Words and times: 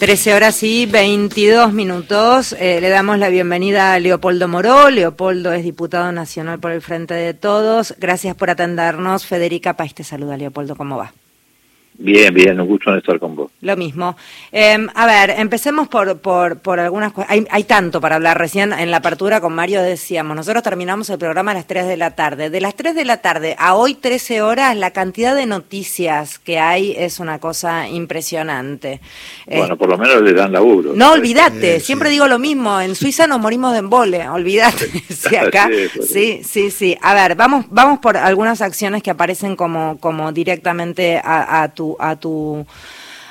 13 0.00 0.32
horas 0.32 0.62
y 0.62 0.86
22 0.86 1.74
minutos. 1.74 2.56
Eh, 2.58 2.80
le 2.80 2.88
damos 2.88 3.18
la 3.18 3.28
bienvenida 3.28 3.92
a 3.92 3.98
Leopoldo 3.98 4.48
Moró. 4.48 4.88
Leopoldo 4.88 5.52
es 5.52 5.62
diputado 5.62 6.10
nacional 6.10 6.58
por 6.58 6.72
el 6.72 6.80
Frente 6.80 7.12
de 7.12 7.34
Todos. 7.34 7.94
Gracias 7.98 8.34
por 8.34 8.48
atendernos. 8.48 9.26
Federica 9.26 9.76
País 9.76 9.94
te 9.94 10.02
saluda. 10.02 10.38
Leopoldo, 10.38 10.74
¿cómo 10.74 10.96
va? 10.96 11.12
Bien, 12.02 12.32
bien, 12.32 12.58
un 12.58 12.66
gusto 12.66 12.96
estar 12.96 13.18
con 13.18 13.36
vos. 13.36 13.50
Lo 13.60 13.76
mismo. 13.76 14.16
Em, 14.50 14.88
a 14.94 15.04
ver, 15.04 15.34
empecemos 15.38 15.86
por, 15.86 16.18
por, 16.18 16.58
por 16.58 16.80
algunas 16.80 17.12
cosas. 17.12 17.30
Hay, 17.30 17.46
hay, 17.50 17.64
tanto 17.64 18.00
para 18.00 18.16
hablar. 18.16 18.38
Recién 18.38 18.72
en 18.72 18.90
la 18.90 18.96
apertura 18.96 19.42
con 19.42 19.52
Mario 19.52 19.82
decíamos, 19.82 20.34
nosotros 20.34 20.62
terminamos 20.62 21.10
el 21.10 21.18
programa 21.18 21.50
a 21.50 21.54
las 21.54 21.66
3 21.66 21.86
de 21.86 21.98
la 21.98 22.12
tarde. 22.12 22.48
De 22.48 22.62
las 22.62 22.74
3 22.74 22.94
de 22.94 23.04
la 23.04 23.18
tarde 23.18 23.54
a 23.58 23.74
hoy 23.74 23.94
13 23.94 24.40
horas, 24.40 24.74
la 24.78 24.92
cantidad 24.92 25.36
de 25.36 25.44
noticias 25.44 26.38
que 26.38 26.58
hay 26.58 26.94
es 26.96 27.20
una 27.20 27.38
cosa 27.38 27.86
impresionante. 27.86 29.00
Bueno, 29.46 29.76
por 29.76 29.90
lo 29.90 29.98
menos 29.98 30.22
le 30.22 30.32
dan 30.32 30.52
laburo. 30.52 30.92
No, 30.94 31.12
olvídate, 31.12 31.80
siempre 31.80 32.08
digo 32.08 32.26
lo 32.28 32.38
mismo. 32.38 32.80
En 32.80 32.94
Suiza 32.94 33.26
nos 33.26 33.40
morimos 33.40 33.72
de 33.72 33.80
embole, 33.80 34.26
olvídate. 34.26 34.86
sí, 35.10 35.36
acá. 35.36 35.68
Sí, 36.02 36.40
sí, 36.44 36.70
sí. 36.70 36.96
A 37.02 37.12
ver, 37.12 37.34
vamos, 37.34 37.66
vamos 37.68 37.98
por 37.98 38.16
algunas 38.16 38.62
acciones 38.62 39.02
que 39.02 39.10
aparecen 39.10 39.54
como, 39.54 39.98
como 40.00 40.32
directamente 40.32 41.20
a, 41.22 41.62
a 41.62 41.68
tu 41.74 41.89
a 41.98 42.16
tu 42.16 42.66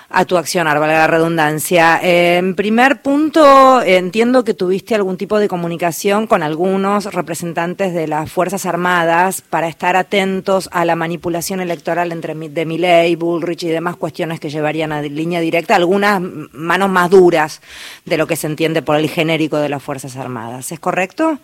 a 0.10 0.26
tu 0.26 0.38
accionar, 0.38 0.80
valga 0.80 0.98
la 0.98 1.08
redundancia. 1.08 2.00
en 2.02 2.56
primer 2.56 3.02
punto, 3.02 3.82
entiendo 3.82 4.44
que 4.44 4.54
tuviste 4.54 4.96
algún 4.96 5.18
tipo 5.18 5.38
de 5.40 5.48
comunicación 5.48 6.26
con 6.26 6.42
algunos 6.42 7.06
representantes 7.14 7.94
de 7.94 8.08
las 8.08 8.32
Fuerzas 8.32 8.66
Armadas 8.66 9.42
para 9.42 9.68
estar 9.68 9.96
atentos 9.96 10.70
a 10.72 10.84
la 10.86 10.96
manipulación 10.96 11.60
electoral 11.60 12.12
entre 12.12 12.34
de 12.34 12.66
Milley, 12.66 13.16
Bullrich 13.16 13.64
y 13.64 13.70
demás 13.70 13.98
cuestiones 13.98 14.40
que 14.40 14.50
llevarían 14.50 14.92
a 14.92 15.02
línea 15.02 15.40
directa 15.42 15.76
algunas 15.76 16.22
manos 16.22 16.90
más 16.90 17.10
duras 17.10 17.62
de 18.06 18.18
lo 18.18 18.26
que 18.26 18.36
se 18.36 18.48
entiende 18.48 18.82
por 18.82 18.96
el 18.96 19.10
genérico 19.10 19.58
de 19.58 19.70
las 19.70 19.84
Fuerzas 19.84 20.16
Armadas. 20.16 20.72
¿Es 20.72 20.80
correcto? 20.80 21.40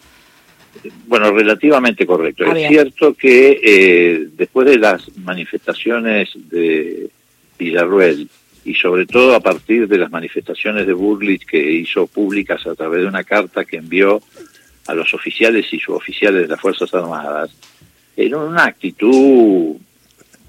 Bueno, 1.07 1.31
relativamente 1.31 2.05
correcto. 2.05 2.45
Ah, 2.47 2.57
es 2.57 2.67
cierto 2.67 3.13
que 3.13 3.59
eh, 3.63 4.27
después 4.35 4.67
de 4.67 4.77
las 4.77 5.15
manifestaciones 5.17 6.29
de 6.35 7.09
Villarruel 7.57 8.29
y 8.63 8.73
sobre 8.73 9.05
todo 9.05 9.35
a 9.35 9.39
partir 9.39 9.87
de 9.87 9.97
las 9.97 10.11
manifestaciones 10.11 10.87
de 10.87 10.93
Burlich 10.93 11.45
que 11.45 11.71
hizo 11.71 12.07
públicas 12.07 12.65
a 12.65 12.75
través 12.75 13.01
de 13.01 13.07
una 13.07 13.23
carta 13.23 13.63
que 13.63 13.77
envió 13.77 14.21
a 14.87 14.93
los 14.93 15.13
oficiales 15.13 15.71
y 15.71 15.79
suboficiales 15.79 16.43
de 16.43 16.47
las 16.47 16.59
Fuerzas 16.59 16.93
Armadas, 16.93 17.51
en 18.17 18.35
una 18.35 18.65
actitud, 18.65 19.75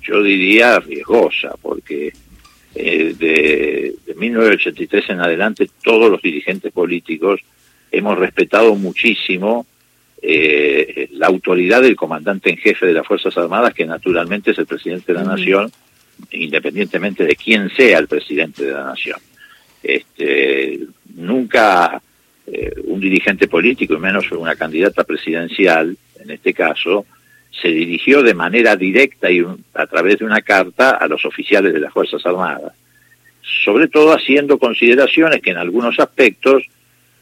yo 0.02 0.22
diría, 0.22 0.78
riesgosa, 0.78 1.54
porque 1.60 2.12
eh, 2.74 3.14
de, 3.18 3.94
de 4.06 4.14
1983 4.14 5.10
en 5.10 5.20
adelante 5.20 5.70
todos 5.82 6.10
los 6.10 6.22
dirigentes 6.22 6.72
políticos 6.72 7.40
hemos 7.90 8.18
respetado 8.18 8.74
muchísimo 8.74 9.66
eh, 10.28 11.08
la 11.12 11.28
autoridad 11.28 11.82
del 11.82 11.94
comandante 11.94 12.50
en 12.50 12.56
jefe 12.56 12.84
de 12.84 12.94
las 12.94 13.06
Fuerzas 13.06 13.38
Armadas, 13.38 13.72
que 13.72 13.86
naturalmente 13.86 14.50
es 14.50 14.58
el 14.58 14.66
presidente 14.66 15.12
de 15.12 15.20
la 15.20 15.24
Nación, 15.24 15.70
independientemente 16.32 17.22
de 17.24 17.36
quién 17.36 17.70
sea 17.70 18.00
el 18.00 18.08
presidente 18.08 18.64
de 18.64 18.72
la 18.72 18.86
Nación. 18.86 19.20
Este, 19.84 20.80
nunca 21.14 22.02
eh, 22.44 22.72
un 22.86 22.98
dirigente 22.98 23.46
político, 23.46 23.94
y 23.94 23.98
menos 23.98 24.32
una 24.32 24.56
candidata 24.56 25.04
presidencial, 25.04 25.96
en 26.20 26.30
este 26.32 26.52
caso, 26.52 27.06
se 27.62 27.68
dirigió 27.68 28.24
de 28.24 28.34
manera 28.34 28.74
directa 28.74 29.30
y 29.30 29.46
a 29.74 29.86
través 29.86 30.18
de 30.18 30.24
una 30.24 30.42
carta 30.42 30.96
a 30.96 31.06
los 31.06 31.24
oficiales 31.24 31.72
de 31.72 31.78
las 31.78 31.92
Fuerzas 31.92 32.26
Armadas, 32.26 32.72
sobre 33.64 33.86
todo 33.86 34.12
haciendo 34.12 34.58
consideraciones 34.58 35.40
que 35.40 35.50
en 35.50 35.58
algunos 35.58 36.00
aspectos 36.00 36.64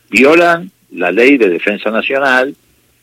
violan 0.08 0.70
la 0.91 1.11
ley 1.11 1.36
de 1.36 1.50
defensa 1.50 1.91
nacional 1.91 2.56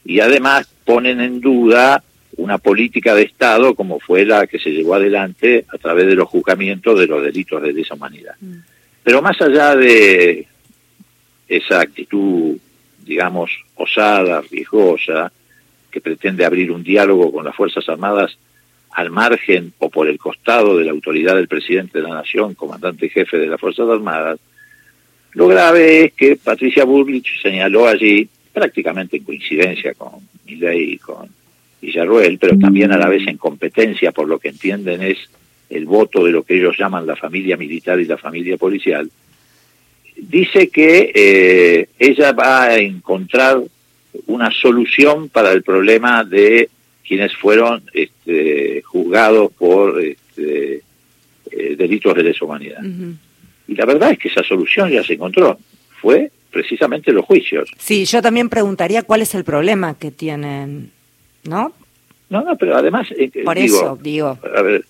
y 0.06 0.20
además 0.20 0.68
ponen 0.86 1.22
en 1.22 1.40
duda 1.40 2.04
una 2.38 2.58
política 2.58 3.14
de 3.14 3.24
Estado 3.24 3.76
como 3.76 4.00
fue 4.00 4.26
la 4.26 4.48
que 4.48 4.60
se 4.60 4.72
llevó 4.72 4.96
adelante 4.96 5.66
a 5.72 5.78
través 5.78 6.08
de 6.08 6.16
los 6.16 6.30
juzgamientos 6.30 7.00
de 7.00 7.08
los 7.08 7.24
delitos 7.24 7.62
de 7.62 7.74
lesa 7.74 7.96
humanidad. 7.96 8.36
Mm. 8.40 8.54
Pero 9.04 9.22
más 9.22 9.40
allá 9.42 9.76
de 9.76 10.48
esa 11.48 11.82
actitud, 11.82 12.58
digamos, 13.06 13.52
osada, 13.76 14.42
riesgosa, 14.50 15.32
que 15.90 16.02
pretende 16.02 16.46
abrir 16.46 16.72
un 16.72 16.84
diálogo 16.84 17.32
con 17.32 17.44
las 17.44 17.56
Fuerzas 17.56 17.88
Armadas 17.90 18.38
al 18.92 19.10
margen 19.10 19.74
o 19.80 19.90
por 19.90 20.08
el 20.08 20.18
costado 20.18 20.78
de 20.78 20.86
la 20.86 20.92
autoridad 20.92 21.36
del 21.36 21.48
presidente 21.48 22.00
de 22.00 22.08
la 22.08 22.16
Nación, 22.16 22.54
comandante 22.56 23.10
jefe 23.10 23.38
de 23.38 23.48
las 23.48 23.60
Fuerzas 23.60 23.90
Armadas, 23.90 24.40
lo 25.34 25.48
grave 25.48 26.06
es 26.06 26.14
que 26.14 26.36
Patricia 26.36 26.84
Burlich 26.84 27.42
señaló 27.42 27.88
allí 27.88 28.28
prácticamente 28.54 29.18
en 29.18 29.24
coincidencia 29.24 29.94
con 29.94 30.12
Milley 30.46 30.94
y 30.94 30.98
con 30.98 31.30
Villarruel, 31.82 32.38
pero 32.38 32.58
también 32.58 32.92
a 32.92 32.98
la 32.98 33.10
vez 33.10 33.28
en 33.28 33.38
competencia 33.38 34.12
por 34.12 34.28
lo 34.28 34.40
que 34.40 34.50
entienden 34.50 35.02
es 35.02 35.18
el 35.70 35.86
voto 35.86 36.24
de 36.26 36.32
lo 36.32 36.44
que 36.44 36.56
ellos 36.56 36.78
llaman 36.78 37.08
la 37.08 37.16
familia 37.16 37.58
militar 37.58 38.00
y 38.00 38.06
la 38.06 38.18
familia 38.18 38.58
policial, 38.58 39.10
dice 40.18 40.70
que 40.70 41.12
eh, 41.16 41.88
ella 41.98 42.34
va 42.34 42.64
a 42.64 42.78
encontrar 42.78 43.62
una 44.28 44.52
solución 44.52 45.30
para 45.30 45.52
el 45.52 45.64
problema 45.64 46.24
de 46.24 46.70
quienes 47.08 47.36
fueron 47.36 47.84
este, 47.94 48.82
juzgados 48.84 49.52
por 49.54 50.02
este, 50.02 50.82
eh, 51.52 51.76
delitos 51.78 52.16
de 52.16 52.24
deshumanidad. 52.24 52.84
Y 53.68 53.76
la 53.76 53.86
verdad 53.86 54.12
es 54.12 54.20
que 54.20 54.28
esa 54.28 54.44
solución 54.44 54.90
ya 54.90 55.04
se 55.04 55.14
encontró. 55.14 55.58
Fue 56.02 56.32
precisamente 56.52 57.12
los 57.12 57.26
juicios. 57.26 57.70
Sí, 57.78 58.06
yo 58.06 58.22
también 58.22 58.50
preguntaría 58.50 59.04
cuál 59.04 59.22
es 59.22 59.34
el 59.36 59.44
problema 59.44 59.98
que 59.98 60.12
tienen, 60.12 60.92
¿no? 61.44 61.74
No, 62.30 62.44
no, 62.44 62.56
pero 62.58 62.76
además... 62.76 63.08
Eh, 63.18 63.32
Por 63.44 63.58
eso, 63.58 63.98
digo... 64.02 64.38
A 64.56 64.62
ver, 64.62 64.86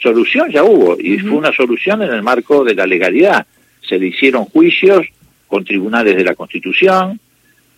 solución 0.00 0.50
ya 0.50 0.64
hubo, 0.64 0.96
y 0.98 1.18
fue 1.18 1.32
una 1.32 1.52
solución 1.52 2.02
en 2.02 2.12
el 2.12 2.22
marco 2.22 2.64
de 2.64 2.74
la 2.74 2.86
legalidad. 2.86 3.46
Se 3.80 3.98
le 3.98 4.08
hicieron 4.08 4.44
juicios 4.44 5.06
con 5.46 5.64
tribunales 5.64 6.16
de 6.16 6.24
la 6.24 6.34
Constitución, 6.34 7.20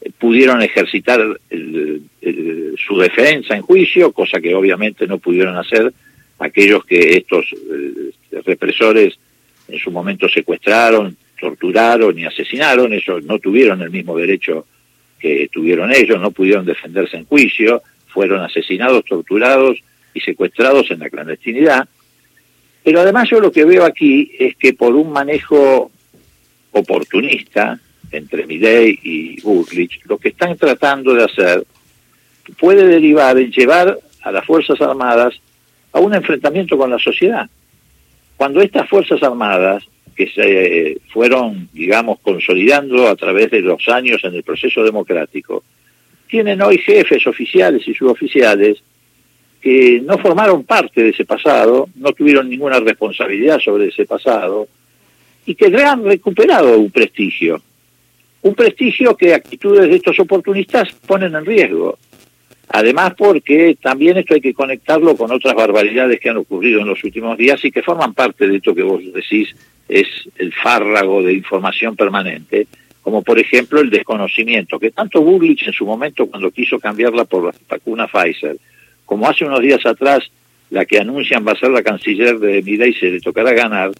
eh, 0.01 0.11
pudieron 0.19 0.63
ejercitar 0.63 1.21
su 2.87 2.99
defensa 2.99 3.57
en 3.57 3.63
juicio, 3.63 4.13
cosa 4.13 4.41
que 4.41 4.55
obviamente 4.55 5.07
no 5.07 5.19
pudieron 5.19 5.57
hacer 5.57 5.93
aquellos 6.39 6.85
que 6.85 7.17
estos 7.17 7.47
eh, 7.53 8.41
represores 8.45 9.19
en 9.69 9.79
su 9.79 9.91
momento 9.91 10.29
secuestraron, 10.29 11.17
torturaron 11.39 12.19
y 12.19 12.25
asesinaron, 12.25 12.93
ellos 12.93 13.25
no 13.25 13.39
tuvieron 13.39 13.83
el 13.83 13.91
mismo 13.91 14.17
derecho 14.17 14.67
que 15.19 15.49
tuvieron 15.53 15.93
ellos, 15.93 16.21
no 16.21 16.31
pudieron 16.31 16.65
defenderse 16.65 17.17
en 17.17 17.25
juicio, 17.25 17.83
fueron 18.07 18.43
asesinados, 18.43 19.05
torturados 19.05 19.79
y 20.15 20.21
secuestrados 20.21 20.91
en 20.91 21.01
la 21.01 21.11
clandestinidad. 21.11 21.89
Pero 22.83 23.01
además 23.01 23.29
yo 23.31 23.41
lo 23.41 23.51
que 23.51 23.65
veo 23.65 23.85
aquí 23.85 24.33
es 24.39 24.57
que 24.57 24.73
por 24.73 24.95
un 24.95 25.11
manejo 25.11 25.91
oportunista 26.73 27.79
entre 28.13 28.47
Milley 28.47 28.99
y 29.03 29.41
Bullrich, 29.41 30.03
lo 30.05 30.19
que 30.19 30.29
están 30.29 30.57
tratando 30.57 31.15
de 31.15 31.25
hacer 31.25 31.67
puede 32.59 32.87
derivar 32.87 33.37
en 33.39 33.51
llevar 33.51 33.99
a 34.23 34.33
las 34.33 34.45
Fuerzas 34.45 34.81
Armadas 34.81 35.35
a 35.93 36.01
un 36.01 36.15
enfrentamiento 36.15 36.77
con 36.79 36.91
la 36.91 36.99
sociedad. 36.99 37.49
Cuando 38.37 38.61
estas 38.61 38.89
Fuerzas 38.89 39.23
Armadas 39.23 39.85
que 40.17 40.29
se 40.29 40.99
fueron, 41.13 41.69
digamos, 41.73 42.19
consolidando 42.21 43.07
a 43.09 43.17
través 43.17 43.51
de 43.51 43.61
los 43.61 43.87
años 43.89 44.25
en 44.25 44.35
el 44.35 44.43
proceso 44.43 44.83
democrático, 44.83 45.63
tienen 46.27 46.61
hoy 46.63 46.79
jefes 46.79 47.27
oficiales 47.27 47.87
y 47.87 47.95
suboficiales 47.95 48.83
que 49.61 50.01
no 50.01 50.19
formaron 50.19 50.65
parte 50.65 51.03
de 51.03 51.11
ese 51.11 51.25
pasado, 51.25 51.89
no 51.97 52.13
tuvieron 52.13 52.49
ninguna 52.49 52.81
responsabilidad 52.81 53.61
sobre 53.61 53.89
ese 53.89 54.07
pasado 54.07 54.69
y 55.45 55.55
que 55.55 55.67
han 55.77 56.05
recuperado 56.05 56.79
un 56.79 56.91
prestigio. 56.91 57.61
Un 58.43 58.55
prestigio 58.55 59.17
que 59.17 59.35
actitudes 59.35 59.89
de 59.89 59.97
estos 59.97 60.19
oportunistas 60.21 60.93
ponen 61.07 61.35
en 61.35 61.45
riesgo. 61.45 61.99
Además 62.69 63.15
porque 63.17 63.77
también 63.81 64.17
esto 64.17 64.35
hay 64.35 64.41
que 64.41 64.55
conectarlo 64.55 65.17
con 65.17 65.31
otras 65.31 65.55
barbaridades 65.55 66.21
que 66.21 66.31
han 66.31 66.37
ocurrido 66.37 66.81
en 66.81 66.89
los 66.89 67.03
últimos 67.05 67.39
días 67.39 67.65
y 67.65 67.71
que 67.71 67.83
forman 67.83 68.15
parte 68.15 68.47
de 68.49 68.57
esto 68.57 68.75
que 68.75 68.83
vos 68.83 69.03
decís 69.13 69.55
es 69.89 70.07
el 70.37 70.53
fárrago 70.53 71.23
de 71.23 71.33
información 71.33 71.97
permanente, 71.97 72.67
como 73.03 73.23
por 73.23 73.39
ejemplo 73.39 73.81
el 73.81 73.91
desconocimiento, 73.91 74.79
que 74.79 74.91
tanto 74.91 75.23
Burlich 75.23 75.67
en 75.67 75.73
su 75.73 75.87
momento 75.87 76.27
cuando 76.27 76.51
quiso 76.51 76.79
cambiarla 76.79 77.25
por 77.25 77.45
la 77.45 77.55
vacuna 77.69 78.09
Pfizer, 78.09 78.57
como 79.05 79.29
hace 79.29 79.45
unos 79.45 79.61
días 79.61 79.85
atrás 79.87 80.29
la 80.71 80.85
que 80.85 80.99
anuncian 80.99 81.47
va 81.47 81.53
a 81.53 81.59
ser 81.59 81.71
la 81.71 81.83
canciller 81.83 82.39
de 82.39 82.59
y 82.59 82.93
se 82.95 83.11
le 83.11 83.21
tocará 83.21 83.53
ganar, 83.53 83.93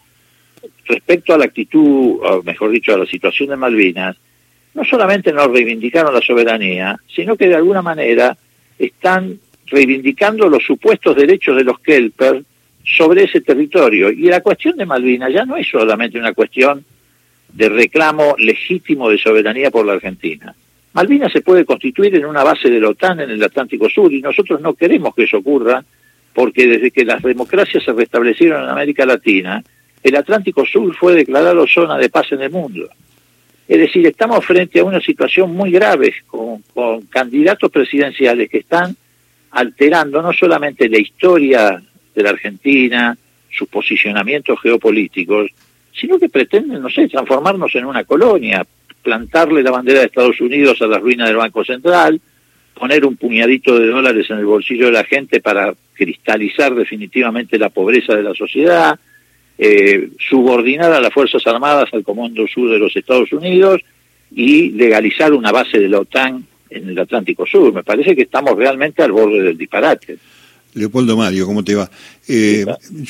respecto 0.87 1.35
a 1.35 1.39
la 1.39 1.45
actitud, 1.45 2.19
o 2.21 2.43
mejor 2.43 2.71
dicho, 2.71 2.93
a 2.93 2.99
la 2.99 3.07
situación 3.07 3.51
de 3.51 3.57
Malvinas, 3.57 4.17
no 4.75 4.85
solamente 4.85 5.33
no 5.33 5.47
reivindicaron 5.49 6.13
la 6.13 6.21
soberanía, 6.21 6.99
sino 7.07 7.37
que 7.37 7.49
de 7.49 7.55
alguna 7.55 7.83
manera 7.83 8.37
están 8.79 9.39
reivindicando 9.67 10.49
los 10.49 10.65
supuestos 10.65 11.17
derechos 11.17 11.57
de 11.57 11.65
los 11.65 11.79
Kelper 11.81 12.45
sobre 12.87 13.25
ese 13.25 13.41
territorio. 13.41 14.11
Y 14.11 14.23
la 14.29 14.41
cuestión 14.41 14.77
de 14.77 14.87
Malvinas 14.87 15.33
ya 15.33 15.45
no 15.45 15.57
es 15.57 15.69
solamente 15.69 16.19
una 16.19 16.33
cuestión 16.33 16.85
de 17.53 17.69
reclamo 17.69 18.37
legítimo 18.39 19.11
de 19.11 19.19
soberanía 19.19 19.71
por 19.71 19.85
la 19.85 19.95
Argentina. 19.95 20.55
Malvinas 20.93 21.33
se 21.33 21.43
puede 21.43 21.65
constituir 21.65 22.15
en 22.15 22.25
una 22.25 22.43
base 22.43 22.71
de 22.71 22.81
la 22.81 22.89
OTAN 22.89 23.21
en 23.21 23.31
el 23.31 23.43
Atlántico 23.43 23.89
Sur 23.91 24.13
y 24.13 24.23
nosotros 24.23 24.61
no 24.61 24.75
queremos 24.75 25.15
que 25.15 25.25
eso 25.25 25.39
ocurra 25.39 25.85
porque 26.33 26.67
desde 26.67 26.91
que 26.91 27.05
las 27.05 27.23
democracias 27.23 27.83
se 27.83 27.93
restablecieron 27.93 28.63
en 28.63 28.71
América 28.71 29.05
Latina, 29.05 29.63
el 30.03 30.17
Atlántico 30.17 30.65
Sur 30.65 30.95
fue 30.95 31.15
declarado 31.15 31.67
zona 31.67 31.99
de 31.99 32.09
paz 32.09 32.31
en 32.33 32.43
el 32.43 32.51
mundo. 32.51 32.89
Es 33.69 33.79
decir, 33.79 34.07
estamos 34.07 34.45
frente 34.45 34.79
a 34.79 34.85
una 34.85 35.01
situación 35.01 35.53
muy 35.53 35.71
grave 35.71 36.15
con, 36.27 36.63
candidatos 37.09 37.71
presidenciales 37.71 38.49
que 38.49 38.59
están 38.59 38.97
alterando 39.51 40.23
no 40.23 40.33
solamente 40.33 40.89
la 40.89 40.99
historia 40.99 41.83
de 42.17 42.23
la 42.25 42.31
Argentina, 42.31 43.17
sus 43.51 43.69
posicionamientos 43.69 44.61
geopolíticos, 44.61 45.51
sino 45.93 46.19
que 46.19 46.29
pretenden, 46.29 46.83
no 46.83 46.91
sé, 46.91 47.09
transformarnos 47.09 47.75
en 47.75 47.85
una 47.85 48.05
colonia, 48.05 48.67
plantarle 49.03 49.63
la 49.63 49.71
bandera 49.71 50.01
de 50.01 50.07
Estados 50.07 50.41
Unidos 50.41 50.83
a 50.83 50.87
la 50.87 50.99
ruina 50.99 51.27
del 51.27 51.37
Banco 51.37 51.65
Central, 51.65 52.21
poner 52.75 53.05
un 53.07 53.17
puñadito 53.17 53.79
de 53.79 53.87
dólares 53.87 54.27
en 54.31 54.39
el 54.39 54.47
bolsillo 54.47 54.87
de 54.87 54.93
la 54.93 55.05
gente 55.05 55.41
para 55.41 55.75
cristalizar 55.95 56.75
definitivamente 56.75 57.59
la 57.59 57.71
pobreza 57.71 58.15
de 58.15 58.23
la 58.23 58.35
sociedad, 58.35 58.99
eh, 59.59 60.11
subordinar 60.29 60.93
a 60.93 61.01
las 61.01 61.13
Fuerzas 61.13 61.47
Armadas 61.47 61.89
al 61.93 62.05
Comando 62.05 62.47
Sur 62.47 62.71
de 62.71 62.79
los 62.79 62.95
Estados 62.95 63.33
Unidos 63.33 63.81
y 64.31 64.73
legalizar 64.73 65.33
una 65.33 65.53
base 65.53 65.79
de 65.79 65.89
la 65.89 66.01
OTAN 66.01 66.45
en 66.69 66.89
el 66.89 66.99
Atlántico 66.99 67.47
Sur. 67.47 67.73
Me 67.73 67.83
parece 67.83 68.15
que 68.15 68.23
estamos 68.23 68.57
realmente 68.57 69.03
al 69.03 69.13
borde 69.13 69.43
del 69.43 69.57
disparate. 69.57 70.19
Leopoldo 70.77 71.17
Mario, 71.17 71.47
¿cómo 71.47 71.65
te 71.65 71.75
va? 71.75 71.91
Eh, 72.29 72.67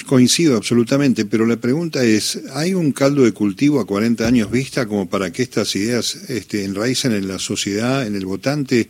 coincido 0.06 0.56
absolutamente, 0.56 1.24
pero 1.24 1.46
la 1.46 1.56
pregunta 1.56 2.04
es, 2.04 2.44
¿hay 2.54 2.74
un 2.74 2.92
caldo 2.92 3.24
de 3.24 3.32
cultivo 3.32 3.80
a 3.80 3.86
40 3.86 4.24
años 4.24 4.52
vista 4.52 4.86
como 4.86 5.10
para 5.10 5.32
que 5.32 5.42
estas 5.42 5.74
ideas 5.74 6.30
este, 6.30 6.64
enraicen 6.64 7.12
en 7.12 7.26
la 7.26 7.40
sociedad, 7.40 8.06
en 8.06 8.14
el 8.14 8.24
votante? 8.24 8.86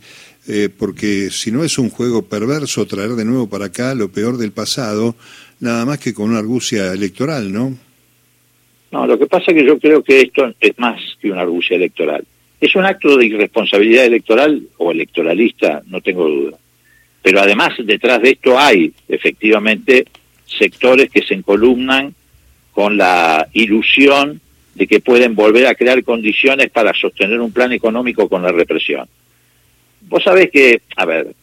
Eh, 0.47 0.69
porque 0.69 1.29
si 1.31 1.51
no 1.51 1.63
es 1.63 1.79
un 1.79 1.89
juego 1.89 2.21
perverso 2.21 2.85
traer 2.85 3.11
de 3.11 3.25
nuevo 3.25 3.49
para 3.49 3.65
acá 3.65 3.95
lo 3.95 4.09
peor 4.09 4.37
del 4.37 4.51
pasado, 4.51 5.15
nada 5.59 5.83
más 5.83 5.97
que 5.97 6.13
con 6.13 6.29
una 6.29 6.39
argucia 6.39 6.93
electoral, 6.93 7.51
¿no? 7.51 7.75
No, 8.91 9.07
lo 9.07 9.17
que 9.17 9.25
pasa 9.25 9.51
es 9.51 9.57
que 9.57 9.65
yo 9.65 9.79
creo 9.79 10.03
que 10.03 10.21
esto 10.21 10.53
es 10.61 10.77
más 10.77 11.01
que 11.19 11.31
una 11.31 11.41
argucia 11.41 11.75
electoral. 11.75 12.23
Es 12.61 12.75
un 12.75 12.85
acto 12.85 13.17
de 13.17 13.25
irresponsabilidad 13.25 14.05
electoral 14.05 14.61
o 14.77 14.91
electoralista, 14.91 15.81
no 15.87 15.99
tengo 15.99 16.27
duda 16.29 16.57
pero 17.27 17.41
además 17.41 17.73
detrás 17.79 18.21
de 18.21 18.29
esto 18.29 18.57
hay 18.57 18.93
efectivamente 19.09 20.05
sectores 20.45 21.09
que 21.09 21.21
se 21.23 21.33
encolumnan 21.33 22.15
con 22.71 22.95
la 22.95 23.49
ilusión 23.51 24.39
de 24.75 24.87
que 24.87 25.01
pueden 25.01 25.35
volver 25.35 25.67
a 25.67 25.75
crear 25.75 26.01
condiciones 26.05 26.69
para 26.69 26.93
sostener 26.93 27.41
un 27.41 27.51
plan 27.51 27.73
económico 27.73 28.29
con 28.29 28.43
la 28.43 28.53
represión. 28.53 29.09
Vos 30.03 30.23
sabés 30.23 30.49
que, 30.51 30.83
a 30.95 31.03
ver, 31.03 31.35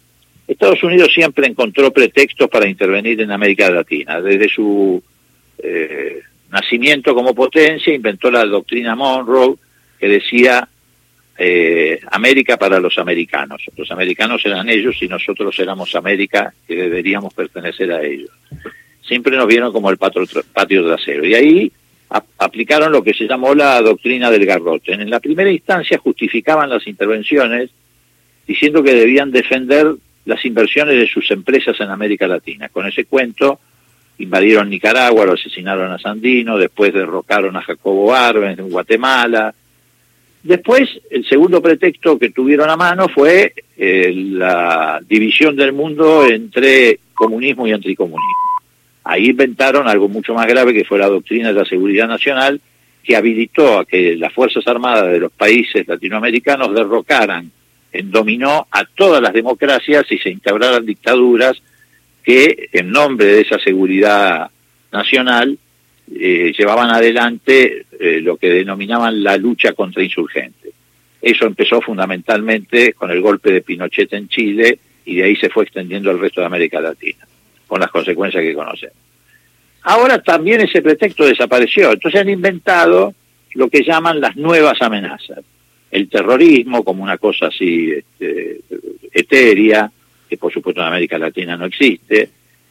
Estados 0.49 0.83
Unidos 0.83 1.13
siempre 1.13 1.47
encontró 1.47 1.93
pretextos 1.93 2.49
para 2.49 2.67
intervenir 2.67 3.21
en 3.21 3.31
América 3.31 3.71
Latina. 3.71 4.23
Desde 4.23 4.49
su 4.49 5.03
eh, 5.59 6.23
nacimiento 6.51 7.15
como 7.15 7.35
potencia 7.35 7.93
inventó 7.93 8.31
la 8.31 8.47
doctrina 8.47 8.97
Monroe 8.97 9.57
que 10.01 10.09
decía 10.09 10.67
eh, 11.37 12.01
América 12.11 12.57
para 12.57 12.79
los 12.79 12.99
americanos. 12.99 13.63
Los 13.77 13.91
americanos 13.91 14.45
eran 14.45 14.69
ellos 14.69 14.97
y 15.01 15.09
nosotros 15.09 15.59
éramos 15.59 15.95
América 15.95 16.53
que 16.67 16.77
deberíamos 16.77 17.35
pertenecer 17.35 17.93
a 17.93 18.03
ellos. 18.03 18.31
Siempre 19.03 19.37
nos 19.37 19.47
vieron 19.47 19.73
como 19.73 19.91
el 19.91 19.97
patio 19.97 20.25
trasero. 20.87 21.25
Y 21.27 21.35
ahí 21.35 21.73
aplicaron 22.39 22.93
lo 22.93 23.03
que 23.03 23.15
se 23.15 23.27
llamó 23.27 23.55
la 23.55 23.81
doctrina 23.83 24.31
del 24.31 24.47
garrote. 24.47 24.93
En 24.93 25.11
la 25.11 25.21
primera 25.21 25.51
instancia 25.51 25.99
justificaban 25.99 26.71
las 26.71 26.87
intervenciones 26.87 27.71
diciendo 28.47 28.83
que 28.83 28.95
debían 28.95 29.31
defender 29.31 29.95
las 30.25 30.45
inversiones 30.45 30.97
de 30.97 31.07
sus 31.07 31.31
empresas 31.31 31.79
en 31.81 31.91
América 31.91 32.27
Latina. 32.27 32.69
Con 32.69 32.87
ese 32.87 33.05
cuento 33.05 33.59
invadieron 34.19 34.71
Nicaragua, 34.71 35.27
lo 35.27 35.33
asesinaron 35.33 35.91
a 35.91 35.99
Sandino, 35.99 36.57
después 36.57 36.95
derrocaron 36.95 37.57
a 37.57 37.63
Jacobo 37.63 38.15
Arbenz 38.15 38.59
en 38.59 38.71
Guatemala, 38.71 39.55
Después, 40.45 40.91
el 41.11 41.27
segundo 41.27 41.63
pretexto 41.63 42.19
que 42.19 42.29
tuvieron 42.29 42.69
a 42.69 42.77
mano 42.77 43.09
fue 43.09 43.55
eh, 43.79 44.13
la 44.15 45.01
división 45.09 45.57
del 45.57 45.73
mundo 45.73 46.27
entre 46.27 47.01
comunismo 47.15 47.67
y 47.67 47.73
anticomunismo. 47.73 48.21
Ahí 49.05 49.31
inventaron 49.31 49.89
algo 49.89 50.07
mucho 50.07 50.35
más 50.35 50.47
grave 50.47 50.75
que 50.75 50.85
fue 50.85 50.99
la 50.99 51.09
doctrina 51.09 51.49
de 51.49 51.61
la 51.61 51.65
seguridad 51.65 52.07
nacional, 52.07 52.61
que 53.03 53.17
habilitó 53.17 53.79
a 53.79 53.87
que 53.87 54.17
las 54.17 54.35
Fuerzas 54.35 54.67
Armadas 54.67 55.11
de 55.11 55.21
los 55.21 55.33
países 55.33 55.89
latinoamericanos 55.89 56.75
derrocaran 56.75 57.51
en 57.91 58.11
dominó 58.11 58.67
a 58.71 58.85
todas 58.85 59.23
las 59.23 59.33
democracias 59.33 60.05
y 60.11 60.19
se 60.19 60.29
instauraran 60.29 60.85
dictaduras 60.85 61.57
que, 62.23 62.69
en 62.71 62.91
nombre 62.91 63.27
de 63.29 63.41
esa 63.41 63.59
seguridad 63.59 64.51
nacional, 64.93 65.59
eh, 66.13 66.53
llevaban 66.57 66.91
adelante 66.91 67.87
eh, 67.99 68.21
lo 68.21 68.37
que 68.37 68.51
denominaban 68.51 69.23
la 69.23 69.37
lucha 69.37 69.73
contra 69.73 70.03
insurgentes. 70.03 70.73
Eso 71.21 71.47
empezó 71.47 71.81
fundamentalmente 71.81 72.93
con 72.93 73.11
el 73.11 73.21
golpe 73.21 73.51
de 73.51 73.63
Pinochet 73.63 74.13
en 74.13 74.29
Chile 74.29 74.79
y 75.07 75.17
de 75.17 75.25
ahí 75.25 75.37
se 75.37 75.49
fue 75.49 75.65
extendiendo 75.65 76.11
al 76.11 76.19
resto 76.19 76.41
de 76.41 76.47
América 76.47 76.81
Latina, 76.81 77.27
con 77.67 77.81
las 77.81 77.91
consecuencias 77.91 78.43
que 78.43 78.55
conocemos. 78.55 78.97
Ahora 79.83 80.23
también 80.23 80.61
ese 80.61 80.83
pretexto 80.83 81.25
desapareció, 81.25 81.93
entonces 81.93 82.21
han 82.21 82.29
inventado 82.29 83.15
lo 83.55 83.69
que 83.69 83.83
llaman 83.83 84.21
las 84.21 84.37
nuevas 84.37 84.81
amenazas. 84.81 85.41
El 85.91 86.09
terrorismo 86.09 86.85
como 86.85 87.03
una 87.03 87.19
cosa 87.19 87.47
así 87.47 87.91
este, 87.93 88.61
etérea, 89.13 89.91
que 90.29 90.37
por 90.37 90.53
supuesto 90.53 90.81
en 90.81 90.89
América 90.89 91.19
Latina 91.19 91.57
no 91.57 91.67
existe, 91.67 92.29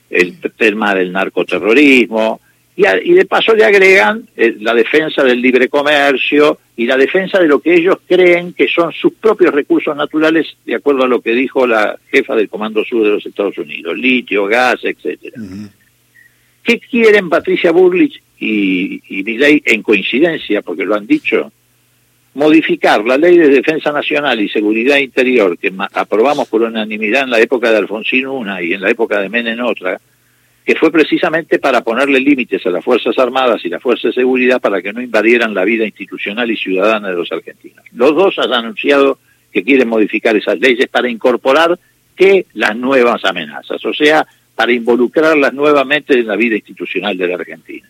el 0.09 0.39
tema 0.55 0.93
del 0.93 1.11
narcoterrorismo, 1.11 2.39
y, 2.75 3.13
de 3.13 3.25
paso 3.25 3.53
le 3.53 3.65
agregan 3.65 4.27
eh, 4.35 4.55
la 4.59 4.73
defensa 4.73 5.23
del 5.23 5.41
libre 5.41 5.69
comercio 5.69 6.57
y 6.75 6.87
la 6.87 6.97
defensa 6.97 7.37
de 7.39 7.47
lo 7.47 7.59
que 7.59 7.75
ellos 7.75 7.97
creen 8.07 8.53
que 8.53 8.67
son 8.67 8.91
sus 8.91 9.13
propios 9.13 9.53
recursos 9.53 9.95
naturales, 9.95 10.57
de 10.65 10.75
acuerdo 10.75 11.03
a 11.03 11.07
lo 11.07 11.21
que 11.21 11.33
dijo 11.33 11.67
la 11.67 11.97
jefa 12.09 12.35
del 12.35 12.49
Comando 12.49 12.83
Sur 12.83 13.03
de 13.03 13.11
los 13.11 13.25
Estados 13.25 13.57
Unidos, 13.59 13.95
litio, 13.95 14.47
gas, 14.47 14.79
etcétera. 14.83 15.37
¿Qué 16.63 16.79
quieren 16.79 17.29
Patricia 17.29 17.71
Burlich 17.71 18.19
y, 18.39 19.01
y 19.07 19.23
Milley 19.23 19.61
en 19.65 19.83
coincidencia, 19.83 20.63
porque 20.63 20.85
lo 20.85 20.95
han 20.95 21.05
dicho? 21.05 21.51
Modificar 22.33 23.05
la 23.05 23.17
ley 23.17 23.37
de 23.37 23.49
defensa 23.49 23.91
nacional 23.91 24.41
y 24.41 24.49
seguridad 24.49 24.97
interior 24.97 25.59
que 25.59 25.71
aprobamos 25.93 26.47
por 26.47 26.63
unanimidad 26.63 27.23
en 27.23 27.29
la 27.29 27.39
época 27.39 27.69
de 27.69 27.77
Alfonsín 27.77 28.25
una 28.25 28.63
y 28.63 28.73
en 28.73 28.81
la 28.81 28.89
época 28.89 29.21
de 29.21 29.29
Menem 29.29 29.63
otra, 29.63 30.01
que 30.65 30.75
fue 30.75 30.91
precisamente 30.91 31.59
para 31.59 31.81
ponerle 31.81 32.19
límites 32.19 32.65
a 32.65 32.69
las 32.69 32.83
Fuerzas 32.83 33.17
Armadas 33.19 33.63
y 33.65 33.69
las 33.69 33.81
Fuerzas 33.81 34.15
de 34.15 34.21
Seguridad 34.21 34.61
para 34.61 34.81
que 34.81 34.93
no 34.93 35.01
invadieran 35.01 35.53
la 35.53 35.65
vida 35.65 35.85
institucional 35.85 36.49
y 36.49 36.57
ciudadana 36.57 37.09
de 37.09 37.15
los 37.15 37.31
argentinos. 37.31 37.83
Los 37.93 38.15
dos 38.15 38.39
han 38.39 38.53
anunciado 38.53 39.19
que 39.51 39.63
quieren 39.63 39.89
modificar 39.89 40.35
esas 40.35 40.59
leyes 40.59 40.87
para 40.87 41.09
incorporar 41.09 41.77
que 42.15 42.45
las 42.53 42.75
nuevas 42.77 43.25
amenazas, 43.25 43.83
o 43.85 43.93
sea, 43.93 44.25
para 44.55 44.71
involucrarlas 44.71 45.53
nuevamente 45.53 46.17
en 46.17 46.27
la 46.27 46.35
vida 46.35 46.55
institucional 46.55 47.17
de 47.17 47.27
la 47.27 47.35
Argentina. 47.35 47.87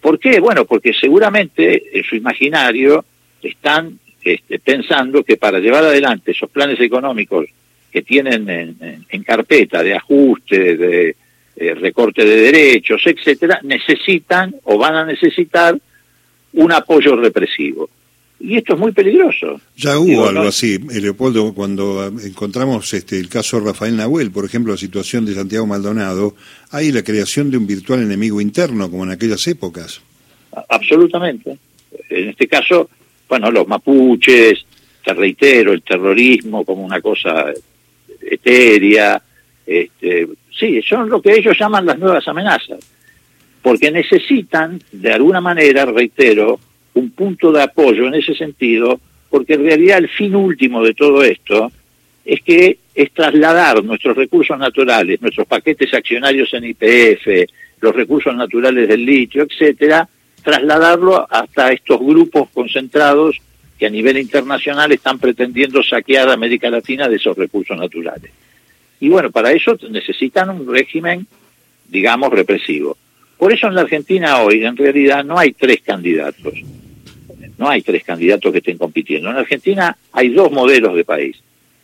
¿Por 0.00 0.18
qué? 0.18 0.38
Bueno, 0.38 0.64
porque 0.66 0.92
seguramente 0.92 1.98
en 1.98 2.04
su 2.04 2.14
imaginario 2.14 3.04
están 3.42 3.98
este, 4.22 4.58
pensando 4.60 5.24
que 5.24 5.36
para 5.36 5.58
llevar 5.58 5.84
adelante 5.84 6.30
esos 6.30 6.50
planes 6.50 6.78
económicos 6.80 7.46
que 7.90 8.02
tienen 8.02 8.76
en 9.08 9.22
carpeta 9.24 9.82
de 9.82 9.94
ajuste, 9.94 10.76
de 10.76 11.16
eh, 11.60 11.74
recorte 11.74 12.24
de 12.24 12.36
derechos, 12.36 13.02
etcétera, 13.04 13.58
necesitan 13.64 14.54
o 14.62 14.78
van 14.78 14.94
a 14.94 15.04
necesitar 15.04 15.76
un 16.52 16.72
apoyo 16.72 17.16
represivo. 17.16 17.90
Y 18.38 18.56
esto 18.56 18.74
es 18.74 18.78
muy 18.78 18.92
peligroso. 18.92 19.60
Ya 19.76 19.98
hubo 19.98 20.28
algo 20.28 20.42
así, 20.42 20.74
eh, 20.74 21.00
Leopoldo, 21.00 21.52
cuando 21.54 22.06
encontramos 22.06 22.94
este, 22.94 23.18
el 23.18 23.28
caso 23.28 23.58
Rafael 23.58 23.96
Nahuel, 23.96 24.30
por 24.30 24.44
ejemplo, 24.44 24.72
la 24.72 24.78
situación 24.78 25.26
de 25.26 25.34
Santiago 25.34 25.66
Maldonado, 25.66 26.36
hay 26.70 26.92
la 26.92 27.02
creación 27.02 27.50
de 27.50 27.56
un 27.56 27.66
virtual 27.66 28.02
enemigo 28.02 28.40
interno, 28.40 28.88
como 28.88 29.02
en 29.02 29.10
aquellas 29.10 29.44
épocas. 29.48 30.00
Absolutamente. 30.68 31.58
En 32.08 32.28
este 32.28 32.46
caso, 32.46 32.88
bueno, 33.28 33.50
los 33.50 33.66
mapuches, 33.66 34.64
te 35.04 35.12
reitero, 35.12 35.72
el 35.72 35.82
terrorismo 35.82 36.64
como 36.64 36.84
una 36.84 37.00
cosa 37.00 37.46
etérea, 38.20 39.20
este, 39.66 40.28
Sí, 40.50 40.80
son 40.82 41.08
lo 41.08 41.20
que 41.22 41.32
ellos 41.32 41.56
llaman 41.58 41.86
las 41.86 41.98
nuevas 41.98 42.26
amenazas, 42.28 42.78
porque 43.62 43.90
necesitan, 43.90 44.80
de 44.92 45.12
alguna 45.12 45.40
manera, 45.40 45.84
reitero, 45.84 46.58
un 46.94 47.10
punto 47.10 47.52
de 47.52 47.62
apoyo 47.62 48.06
en 48.06 48.14
ese 48.14 48.34
sentido, 48.34 49.00
porque 49.30 49.54
en 49.54 49.64
realidad 49.64 49.98
el 49.98 50.08
fin 50.08 50.34
último 50.34 50.82
de 50.82 50.94
todo 50.94 51.22
esto 51.22 51.70
es 52.24 52.42
que 52.42 52.78
es 52.94 53.12
trasladar 53.12 53.82
nuestros 53.84 54.16
recursos 54.16 54.58
naturales, 54.58 55.20
nuestros 55.22 55.46
paquetes 55.46 55.94
accionarios 55.94 56.52
en 56.52 56.64
IPF, 56.64 57.48
los 57.80 57.94
recursos 57.94 58.34
naturales 58.34 58.88
del 58.88 59.04
litio, 59.04 59.44
etcétera, 59.44 60.08
trasladarlo 60.42 61.26
hasta 61.30 61.72
estos 61.72 62.00
grupos 62.00 62.48
concentrados 62.50 63.38
que 63.78 63.86
a 63.86 63.90
nivel 63.90 64.18
internacional 64.18 64.90
están 64.92 65.18
pretendiendo 65.18 65.82
saquear 65.82 66.28
a 66.28 66.32
América 66.32 66.68
Latina 66.68 67.08
de 67.08 67.16
esos 67.16 67.36
recursos 67.36 67.78
naturales. 67.78 68.32
Y 69.00 69.08
bueno, 69.08 69.30
para 69.30 69.52
eso 69.52 69.76
necesitan 69.90 70.50
un 70.50 70.72
régimen, 70.72 71.26
digamos, 71.88 72.30
represivo. 72.32 72.96
Por 73.36 73.52
eso 73.52 73.68
en 73.68 73.74
la 73.74 73.82
Argentina 73.82 74.42
hoy, 74.42 74.64
en 74.64 74.76
realidad, 74.76 75.24
no 75.24 75.38
hay 75.38 75.52
tres 75.52 75.80
candidatos. 75.82 76.54
No 77.56 77.68
hay 77.68 77.82
tres 77.82 78.04
candidatos 78.04 78.52
que 78.52 78.58
estén 78.58 78.78
compitiendo. 78.78 79.30
En 79.30 79.36
Argentina 79.36 79.96
hay 80.12 80.28
dos 80.30 80.50
modelos 80.50 80.94
de 80.94 81.04
país. 81.04 81.36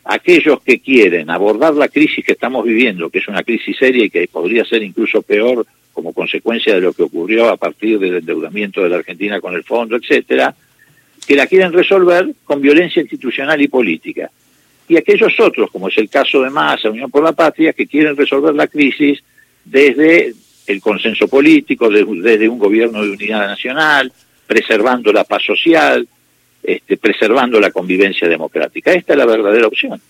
Aquellos 0.04 0.60
que 0.62 0.80
quieren 0.80 1.30
abordar 1.30 1.74
la 1.74 1.88
crisis 1.88 2.24
que 2.24 2.32
estamos 2.32 2.64
viviendo, 2.64 3.08
que 3.08 3.18
es 3.18 3.28
una 3.28 3.42
crisis 3.42 3.76
seria 3.76 4.04
y 4.04 4.10
que 4.10 4.28
podría 4.28 4.64
ser 4.64 4.82
incluso 4.82 5.22
peor 5.22 5.66
como 5.92 6.12
consecuencia 6.12 6.74
de 6.74 6.80
lo 6.80 6.92
que 6.92 7.04
ocurrió 7.04 7.48
a 7.48 7.56
partir 7.56 7.98
del 7.98 8.16
endeudamiento 8.16 8.82
de 8.82 8.88
la 8.88 8.96
Argentina 8.96 9.40
con 9.40 9.54
el 9.54 9.62
fondo, 9.62 9.96
etcétera, 9.96 10.54
que 11.26 11.36
la 11.36 11.46
quieren 11.46 11.72
resolver 11.72 12.34
con 12.44 12.60
violencia 12.60 13.00
institucional 13.00 13.60
y 13.62 13.68
política. 13.68 14.30
Y 14.88 14.96
aquellos 14.96 15.38
otros, 15.40 15.70
como 15.70 15.88
es 15.88 15.96
el 15.98 16.08
caso 16.08 16.42
de 16.42 16.50
Massa, 16.50 16.90
Unión 16.90 17.10
por 17.10 17.22
la 17.22 17.32
Patria, 17.32 17.72
que 17.72 17.86
quieren 17.86 18.16
resolver 18.16 18.54
la 18.54 18.66
crisis 18.66 19.22
desde 19.64 20.34
el 20.66 20.80
consenso 20.80 21.28
político, 21.28 21.88
desde 21.88 22.48
un 22.48 22.58
gobierno 22.58 23.02
de 23.02 23.10
unidad 23.10 23.46
nacional, 23.46 24.12
preservando 24.46 25.12
la 25.12 25.24
paz 25.24 25.42
social, 25.44 26.06
este, 26.62 26.96
preservando 26.96 27.60
la 27.60 27.70
convivencia 27.70 28.28
democrática. 28.28 28.92
Esta 28.92 29.12
es 29.12 29.18
la 29.18 29.26
verdadera 29.26 29.66
opción. 29.66 30.00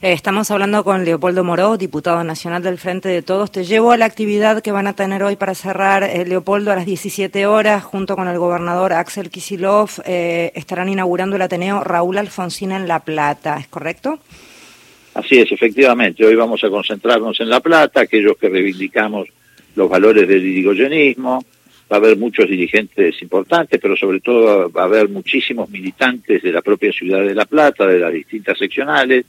Eh, 0.00 0.12
estamos 0.12 0.48
hablando 0.52 0.84
con 0.84 1.04
Leopoldo 1.04 1.42
Moró, 1.42 1.76
diputado 1.76 2.22
nacional 2.22 2.62
del 2.62 2.78
Frente 2.78 3.08
de 3.08 3.20
Todos. 3.20 3.50
Te 3.50 3.64
llevo 3.64 3.90
a 3.90 3.96
la 3.96 4.04
actividad 4.04 4.62
que 4.62 4.70
van 4.70 4.86
a 4.86 4.92
tener 4.92 5.24
hoy 5.24 5.34
para 5.34 5.56
cerrar, 5.56 6.04
eh, 6.04 6.24
Leopoldo, 6.24 6.70
a 6.70 6.76
las 6.76 6.86
17 6.86 7.46
horas, 7.46 7.82
junto 7.82 8.14
con 8.14 8.28
el 8.28 8.38
gobernador 8.38 8.92
Axel 8.92 9.28
Kisilov. 9.28 9.90
Eh, 10.06 10.52
estarán 10.54 10.88
inaugurando 10.88 11.34
el 11.34 11.42
Ateneo 11.42 11.82
Raúl 11.82 12.16
Alfonsín 12.16 12.70
en 12.70 12.86
La 12.86 13.00
Plata, 13.00 13.58
¿es 13.58 13.66
correcto? 13.66 14.20
Así 15.14 15.40
es, 15.40 15.50
efectivamente. 15.50 16.24
Hoy 16.24 16.36
vamos 16.36 16.62
a 16.62 16.70
concentrarnos 16.70 17.40
en 17.40 17.50
La 17.50 17.58
Plata, 17.58 18.02
aquellos 18.02 18.38
que 18.38 18.48
reivindicamos 18.48 19.26
los 19.74 19.90
valores 19.90 20.28
del 20.28 20.46
irigoyenismo. 20.46 21.44
Va 21.90 21.96
a 21.96 21.98
haber 21.98 22.16
muchos 22.16 22.48
dirigentes 22.48 23.20
importantes, 23.20 23.80
pero 23.82 23.96
sobre 23.96 24.20
todo 24.20 24.70
va 24.70 24.82
a 24.82 24.84
haber 24.84 25.08
muchísimos 25.08 25.68
militantes 25.68 26.40
de 26.40 26.52
la 26.52 26.62
propia 26.62 26.92
ciudad 26.92 27.26
de 27.26 27.34
La 27.34 27.46
Plata, 27.46 27.84
de 27.84 27.98
las 27.98 28.12
distintas 28.12 28.56
seccionales 28.58 29.24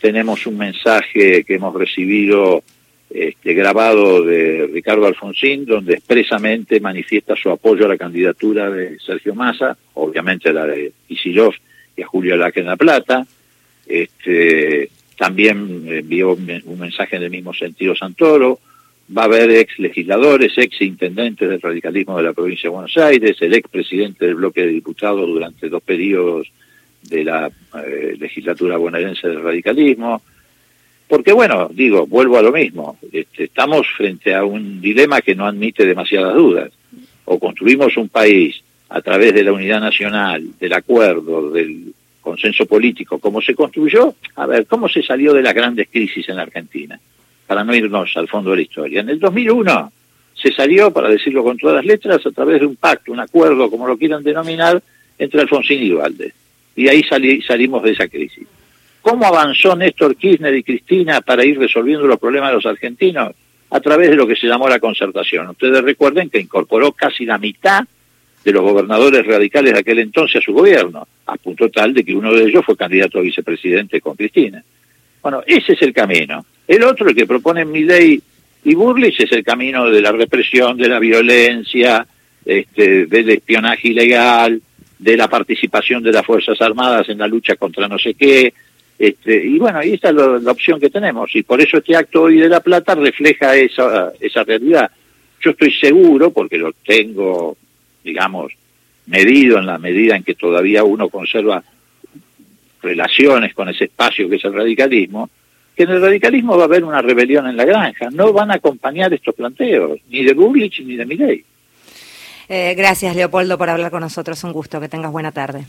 tenemos 0.00 0.46
un 0.46 0.58
mensaje 0.58 1.44
que 1.44 1.54
hemos 1.54 1.74
recibido 1.74 2.62
este, 3.10 3.54
grabado 3.54 4.22
de 4.24 4.68
Ricardo 4.72 5.06
Alfonsín, 5.06 5.66
donde 5.66 5.94
expresamente 5.94 6.80
manifiesta 6.80 7.34
su 7.36 7.50
apoyo 7.50 7.84
a 7.84 7.88
la 7.88 7.98
candidatura 7.98 8.70
de 8.70 8.98
Sergio 8.98 9.34
Massa, 9.34 9.76
obviamente 9.94 10.52
la 10.52 10.66
de 10.66 10.92
Isilov 11.08 11.54
y 11.96 12.02
a 12.02 12.06
Julio 12.06 12.36
Laque 12.36 12.60
en 12.60 12.66
La 12.66 12.76
Plata. 12.76 13.26
Este, 13.86 14.90
también 15.18 15.84
envió 15.88 16.32
un 16.32 16.78
mensaje 16.78 17.16
en 17.16 17.24
el 17.24 17.30
mismo 17.30 17.52
sentido 17.52 17.94
Santoro. 17.94 18.60
Va 19.16 19.22
a 19.22 19.24
haber 19.24 19.50
ex 19.50 19.78
legisladores, 19.80 20.56
ex 20.56 20.80
intendentes 20.80 21.48
del 21.48 21.60
radicalismo 21.60 22.16
de 22.16 22.22
la 22.22 22.32
provincia 22.32 22.70
de 22.70 22.74
Buenos 22.74 22.96
Aires, 22.96 23.36
el 23.40 23.54
ex 23.54 23.68
presidente 23.68 24.24
del 24.24 24.36
bloque 24.36 24.62
de 24.62 24.68
diputados 24.68 25.26
durante 25.26 25.68
dos 25.68 25.82
periodos 25.82 26.50
de 27.02 27.24
la 27.24 27.50
eh, 27.84 28.16
legislatura 28.18 28.76
bonaerense 28.76 29.28
del 29.28 29.42
radicalismo. 29.42 30.22
Porque 31.08 31.32
bueno, 31.32 31.68
digo, 31.72 32.06
vuelvo 32.06 32.38
a 32.38 32.42
lo 32.42 32.52
mismo, 32.52 32.98
este, 33.12 33.44
estamos 33.44 33.86
frente 33.96 34.34
a 34.34 34.44
un 34.44 34.80
dilema 34.80 35.20
que 35.20 35.34
no 35.34 35.46
admite 35.46 35.84
demasiadas 35.84 36.34
dudas. 36.34 36.70
O 37.24 37.38
construimos 37.38 37.96
un 37.96 38.08
país 38.08 38.62
a 38.88 39.00
través 39.00 39.34
de 39.34 39.44
la 39.44 39.52
unidad 39.52 39.80
nacional, 39.80 40.44
del 40.58 40.72
acuerdo, 40.72 41.50
del 41.50 41.92
consenso 42.20 42.66
político, 42.66 43.18
como 43.18 43.40
se 43.40 43.54
construyó, 43.54 44.14
a 44.36 44.46
ver, 44.46 44.66
¿cómo 44.66 44.88
se 44.88 45.02
salió 45.02 45.32
de 45.32 45.42
las 45.42 45.54
grandes 45.54 45.88
crisis 45.90 46.28
en 46.28 46.38
Argentina? 46.38 46.98
Para 47.46 47.64
no 47.64 47.74
irnos 47.74 48.16
al 48.16 48.28
fondo 48.28 48.50
de 48.50 48.56
la 48.56 48.62
historia. 48.62 49.00
En 49.00 49.08
el 49.08 49.18
2001 49.18 49.92
se 50.34 50.52
salió, 50.52 50.92
para 50.92 51.08
decirlo 51.08 51.42
con 51.42 51.56
todas 51.56 51.76
las 51.76 51.84
letras, 51.84 52.24
a 52.24 52.30
través 52.30 52.60
de 52.60 52.66
un 52.66 52.76
pacto, 52.76 53.12
un 53.12 53.20
acuerdo, 53.20 53.70
como 53.70 53.86
lo 53.86 53.96
quieran 53.96 54.22
denominar, 54.22 54.82
entre 55.18 55.40
Alfonsín 55.40 55.82
y 55.82 55.90
Valdés 55.90 56.34
y 56.76 56.88
ahí 56.88 57.02
salimos 57.02 57.82
de 57.82 57.92
esa 57.92 58.08
crisis. 58.08 58.46
¿Cómo 59.02 59.26
avanzó 59.26 59.74
Néstor 59.74 60.16
Kirchner 60.16 60.54
y 60.54 60.62
Cristina 60.62 61.20
para 61.20 61.44
ir 61.44 61.58
resolviendo 61.58 62.06
los 62.06 62.18
problemas 62.18 62.50
de 62.50 62.56
los 62.56 62.66
argentinos? 62.66 63.32
A 63.70 63.80
través 63.80 64.10
de 64.10 64.16
lo 64.16 64.26
que 64.26 64.36
se 64.36 64.46
llamó 64.46 64.68
la 64.68 64.80
concertación. 64.80 65.48
Ustedes 65.48 65.82
recuerden 65.82 66.28
que 66.28 66.40
incorporó 66.40 66.92
casi 66.92 67.24
la 67.24 67.38
mitad 67.38 67.84
de 68.44 68.52
los 68.52 68.62
gobernadores 68.62 69.26
radicales 69.26 69.74
de 69.74 69.78
aquel 69.78 69.98
entonces 70.00 70.36
a 70.36 70.44
su 70.44 70.52
gobierno, 70.52 71.06
a 71.26 71.36
punto 71.36 71.68
tal 71.70 71.94
de 71.94 72.04
que 72.04 72.14
uno 72.14 72.32
de 72.32 72.44
ellos 72.44 72.64
fue 72.64 72.76
candidato 72.76 73.18
a 73.18 73.22
vicepresidente 73.22 74.00
con 74.00 74.16
Cristina. 74.16 74.62
Bueno, 75.22 75.42
ese 75.46 75.74
es 75.74 75.82
el 75.82 75.92
camino. 75.92 76.44
El 76.66 76.82
otro, 76.82 77.08
el 77.08 77.14
que 77.14 77.26
proponen 77.26 77.70
Milley 77.70 78.20
y 78.64 78.74
Burlich, 78.74 79.20
es 79.20 79.32
el 79.32 79.44
camino 79.44 79.90
de 79.90 80.00
la 80.00 80.12
represión, 80.12 80.76
de 80.76 80.88
la 80.88 80.98
violencia, 80.98 82.06
este, 82.44 83.06
del 83.06 83.30
espionaje 83.30 83.88
ilegal, 83.88 84.60
de 85.00 85.16
la 85.16 85.28
participación 85.28 86.02
de 86.02 86.12
las 86.12 86.26
Fuerzas 86.26 86.60
Armadas 86.60 87.08
en 87.08 87.18
la 87.18 87.26
lucha 87.26 87.56
contra 87.56 87.88
no 87.88 87.98
sé 87.98 88.14
qué. 88.14 88.52
Este, 88.98 89.46
y 89.46 89.58
bueno, 89.58 89.78
ahí 89.78 89.94
está 89.94 90.12
la 90.12 90.52
opción 90.52 90.78
que 90.78 90.90
tenemos. 90.90 91.34
Y 91.34 91.42
por 91.42 91.58
eso 91.60 91.78
este 91.78 91.96
acto 91.96 92.24
hoy 92.24 92.38
de 92.38 92.50
La 92.50 92.60
Plata 92.60 92.94
refleja 92.94 93.56
esa, 93.56 94.12
esa 94.20 94.44
realidad. 94.44 94.90
Yo 95.40 95.52
estoy 95.52 95.72
seguro, 95.72 96.30
porque 96.30 96.58
lo 96.58 96.72
tengo, 96.84 97.56
digamos, 98.04 98.52
medido 99.06 99.58
en 99.58 99.64
la 99.64 99.78
medida 99.78 100.16
en 100.16 100.22
que 100.22 100.34
todavía 100.34 100.84
uno 100.84 101.08
conserva 101.08 101.64
relaciones 102.82 103.54
con 103.54 103.70
ese 103.70 103.84
espacio 103.84 104.28
que 104.28 104.36
es 104.36 104.44
el 104.44 104.52
radicalismo, 104.52 105.30
que 105.74 105.84
en 105.84 105.90
el 105.90 106.02
radicalismo 106.02 106.58
va 106.58 106.64
a 106.64 106.66
haber 106.66 106.84
una 106.84 107.00
rebelión 107.00 107.46
en 107.46 107.56
la 107.56 107.64
granja. 107.64 108.10
No 108.10 108.34
van 108.34 108.50
a 108.50 108.54
acompañar 108.54 109.14
estos 109.14 109.34
planteos, 109.34 109.98
ni 110.10 110.22
de 110.24 110.34
Bullrich 110.34 110.82
ni 110.84 110.96
de 110.96 111.06
Milei. 111.06 111.44
Eh, 112.52 112.74
gracias, 112.74 113.14
Leopoldo, 113.14 113.56
por 113.56 113.70
hablar 113.70 113.92
con 113.92 114.00
nosotros. 114.00 114.42
Un 114.42 114.52
gusto. 114.52 114.80
Que 114.80 114.88
tengas 114.88 115.12
buena 115.12 115.30
tarde. 115.30 115.64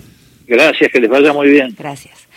Gracias, 0.48 0.92
que 0.92 1.00
les 1.00 1.10
vaya 1.12 1.32
muy 1.32 1.48
bien. 1.48 1.76
Gracias. 1.78 2.28